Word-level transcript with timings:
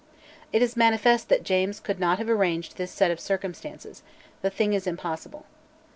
It 0.51 0.63
is 0.63 0.75
manifest 0.75 1.29
that 1.29 1.43
James 1.43 1.79
could 1.79 1.99
not 1.99 2.17
have 2.17 2.27
arranged 2.27 2.75
this 2.75 2.89
set 2.89 3.11
of 3.11 3.19
circumstances: 3.19 4.01
the 4.41 4.49
thing 4.49 4.73
is 4.73 4.87
impossible. 4.87 5.45